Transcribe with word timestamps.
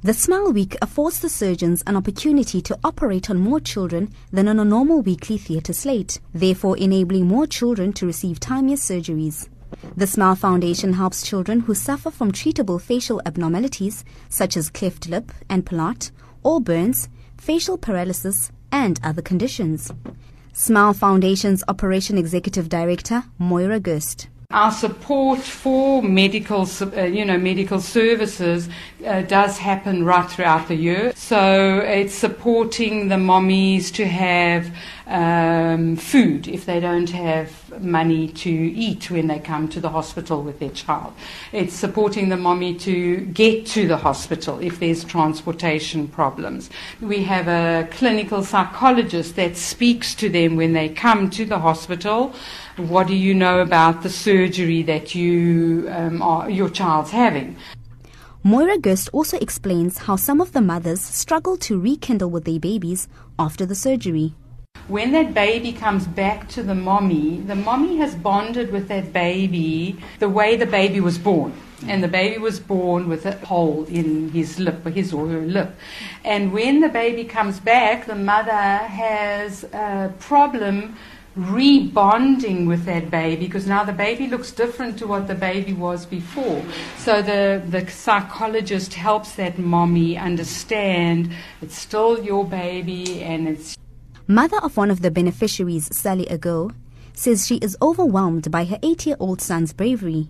The 0.00 0.14
Smile 0.14 0.52
Week 0.52 0.76
affords 0.80 1.18
the 1.18 1.28
surgeons 1.28 1.82
an 1.84 1.96
opportunity 1.96 2.62
to 2.62 2.78
operate 2.84 3.28
on 3.28 3.38
more 3.38 3.58
children 3.58 4.12
than 4.30 4.46
on 4.46 4.60
a 4.60 4.64
normal 4.64 5.02
weekly 5.02 5.38
theatre 5.38 5.72
slate, 5.72 6.20
therefore 6.32 6.76
enabling 6.78 7.26
more 7.26 7.48
children 7.48 7.92
to 7.94 8.06
receive 8.06 8.38
timelier 8.38 8.76
surgeries. 8.76 9.48
The 9.96 10.06
Smile 10.06 10.36
Foundation 10.36 10.92
helps 10.92 11.26
children 11.26 11.60
who 11.60 11.74
suffer 11.74 12.12
from 12.12 12.30
treatable 12.30 12.80
facial 12.80 13.20
abnormalities 13.26 14.04
such 14.28 14.56
as 14.56 14.70
cleft 14.70 15.08
lip 15.08 15.32
and 15.48 15.66
palate, 15.66 16.12
or 16.44 16.60
burns, 16.60 17.08
facial 17.36 17.76
paralysis, 17.76 18.52
and 18.70 19.00
other 19.02 19.20
conditions. 19.20 19.92
Smile 20.52 20.94
Foundation's 20.94 21.64
Operation 21.66 22.16
Executive 22.16 22.68
Director, 22.68 23.24
Moira 23.36 23.80
Gerst. 23.80 24.28
Our 24.50 24.72
support 24.72 25.40
for 25.40 26.02
medical, 26.02 26.66
uh, 26.80 27.02
you 27.02 27.26
know, 27.26 27.36
medical 27.36 27.82
services 27.82 28.70
uh, 29.06 29.20
does 29.20 29.58
happen 29.58 30.06
right 30.06 30.26
throughout 30.26 30.68
the 30.68 30.74
year. 30.74 31.12
So 31.14 31.80
it's 31.80 32.14
supporting 32.14 33.08
the 33.08 33.16
mommies 33.16 33.92
to 33.92 34.06
have 34.06 34.74
um, 35.06 35.96
food 35.96 36.48
if 36.48 36.64
they 36.64 36.80
don't 36.80 37.10
have 37.10 37.82
money 37.82 38.28
to 38.28 38.50
eat 38.50 39.10
when 39.10 39.26
they 39.26 39.38
come 39.38 39.68
to 39.68 39.80
the 39.80 39.90
hospital 39.90 40.42
with 40.42 40.60
their 40.60 40.70
child. 40.70 41.12
It's 41.52 41.74
supporting 41.74 42.30
the 42.30 42.38
mommy 42.38 42.74
to 42.76 43.18
get 43.18 43.66
to 43.66 43.86
the 43.86 43.98
hospital 43.98 44.60
if 44.60 44.80
there's 44.80 45.04
transportation 45.04 46.08
problems. 46.08 46.70
We 47.02 47.22
have 47.24 47.48
a 47.48 47.86
clinical 47.90 48.42
psychologist 48.42 49.36
that 49.36 49.58
speaks 49.58 50.14
to 50.14 50.30
them 50.30 50.56
when 50.56 50.72
they 50.72 50.88
come 50.88 51.28
to 51.30 51.44
the 51.44 51.58
hospital. 51.58 52.34
What 52.78 53.08
do 53.08 53.14
you 53.14 53.34
know 53.34 53.58
about 53.58 54.04
the 54.04 54.08
surgery 54.08 54.82
that 54.84 55.12
you 55.12 55.88
um, 55.90 56.22
are, 56.22 56.48
your 56.48 56.70
child's 56.70 57.10
having? 57.10 57.56
Moira 58.44 58.78
Gerst 58.78 59.08
also 59.12 59.36
explains 59.40 59.98
how 59.98 60.14
some 60.14 60.40
of 60.40 60.52
the 60.52 60.60
mothers 60.60 61.00
struggle 61.00 61.56
to 61.56 61.80
rekindle 61.80 62.30
with 62.30 62.44
their 62.44 62.60
babies 62.60 63.08
after 63.36 63.66
the 63.66 63.74
surgery. 63.74 64.32
When 64.86 65.10
that 65.10 65.34
baby 65.34 65.72
comes 65.72 66.06
back 66.06 66.48
to 66.50 66.62
the 66.62 66.76
mommy, 66.76 67.40
the 67.40 67.56
mommy 67.56 67.96
has 67.96 68.14
bonded 68.14 68.70
with 68.70 68.86
that 68.86 69.12
baby 69.12 69.98
the 70.20 70.28
way 70.28 70.54
the 70.54 70.64
baby 70.64 71.00
was 71.00 71.18
born. 71.18 71.52
And 71.88 72.02
the 72.02 72.08
baby 72.08 72.38
was 72.38 72.60
born 72.60 73.08
with 73.08 73.26
a 73.26 73.32
hole 73.44 73.86
in 73.86 74.30
his 74.30 74.60
lip, 74.60 74.86
or 74.86 74.90
his 74.90 75.12
or 75.12 75.26
her 75.26 75.40
lip. 75.40 75.74
And 76.24 76.52
when 76.52 76.80
the 76.80 76.88
baby 76.88 77.24
comes 77.24 77.58
back, 77.58 78.06
the 78.06 78.14
mother 78.14 78.52
has 78.52 79.64
a 79.64 80.12
problem 80.20 80.96
rebonding 81.38 82.66
with 82.66 82.84
that 82.84 83.10
baby 83.10 83.46
because 83.46 83.66
now 83.66 83.84
the 83.84 83.92
baby 83.92 84.26
looks 84.26 84.50
different 84.50 84.98
to 84.98 85.06
what 85.06 85.28
the 85.28 85.34
baby 85.34 85.72
was 85.72 86.04
before. 86.04 86.62
So 86.98 87.22
the, 87.22 87.62
the 87.68 87.88
psychologist 87.88 88.94
helps 88.94 89.36
that 89.36 89.58
mommy 89.58 90.18
understand 90.18 91.32
it's 91.62 91.78
still 91.78 92.22
your 92.22 92.44
baby 92.44 93.22
and 93.22 93.48
it's. 93.48 93.76
Mother 94.26 94.58
of 94.62 94.76
one 94.76 94.90
of 94.90 95.00
the 95.00 95.10
beneficiaries, 95.10 95.96
Sally 95.96 96.26
Ago, 96.26 96.72
says 97.14 97.46
she 97.46 97.56
is 97.56 97.76
overwhelmed 97.80 98.50
by 98.50 98.64
her 98.64 98.78
eight 98.82 99.06
year 99.06 99.16
old 99.20 99.40
son's 99.40 99.72
bravery. 99.72 100.28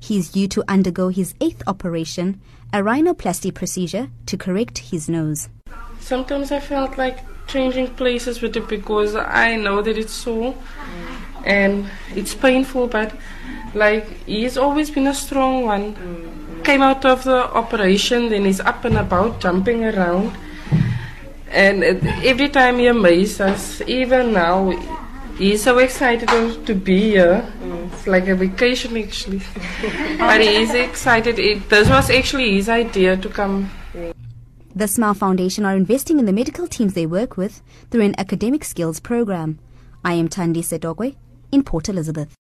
He 0.00 0.18
is 0.18 0.30
due 0.30 0.48
to 0.48 0.64
undergo 0.68 1.08
his 1.08 1.34
eighth 1.40 1.62
operation, 1.66 2.40
a 2.72 2.78
rhinoplasty 2.78 3.54
procedure 3.54 4.10
to 4.26 4.36
correct 4.36 4.78
his 4.78 5.08
nose. 5.08 5.48
Sometimes 6.00 6.52
I 6.52 6.60
felt 6.60 6.98
like 6.98 7.18
changing 7.48 7.88
places 7.94 8.40
with 8.42 8.56
it 8.56 8.68
because 8.68 9.16
I 9.16 9.56
know 9.56 9.82
that 9.82 9.96
it's 9.98 10.12
so 10.12 10.54
and 11.44 11.86
it's 12.14 12.34
painful 12.34 12.86
but 12.88 13.14
like 13.74 14.06
he's 14.26 14.58
always 14.58 14.90
been 14.90 15.06
a 15.06 15.14
strong 15.14 15.64
one. 15.64 16.62
Came 16.64 16.82
out 16.82 17.04
of 17.04 17.24
the 17.24 17.52
operation 17.54 18.28
then 18.28 18.44
he's 18.44 18.60
up 18.60 18.84
and 18.84 18.98
about 18.98 19.40
jumping 19.40 19.84
around. 19.84 20.36
And 21.50 21.82
every 21.82 22.50
time 22.50 22.78
he 22.78 22.86
amazes 22.86 23.40
us 23.40 23.80
even 23.86 24.34
now 24.34 24.70
he's 25.38 25.62
so 25.62 25.78
excited 25.78 26.28
to 26.66 26.74
be 26.74 27.00
here. 27.00 27.50
It's 27.92 28.06
like 28.06 28.28
a 28.28 28.34
vacation 28.34 28.96
actually. 28.96 29.40
But 30.18 30.42
he's 30.42 30.74
excited. 30.74 31.38
It, 31.38 31.68
this 31.70 31.88
was 31.88 32.10
actually 32.10 32.54
his 32.54 32.68
idea 32.68 33.16
to 33.16 33.28
come 33.28 33.70
the 34.78 34.86
Smile 34.86 35.14
Foundation 35.14 35.64
are 35.64 35.74
investing 35.74 36.20
in 36.20 36.24
the 36.24 36.32
medical 36.32 36.68
teams 36.68 36.94
they 36.94 37.04
work 37.04 37.36
with 37.36 37.62
through 37.90 38.02
an 38.02 38.14
academic 38.16 38.62
skills 38.62 39.00
program. 39.00 39.58
I 40.04 40.12
am 40.12 40.28
Thandi 40.28 40.62
Setokoe 40.62 41.16
in 41.50 41.64
Port 41.64 41.88
Elizabeth. 41.88 42.36